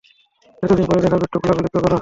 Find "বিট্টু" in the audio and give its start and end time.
1.17-1.37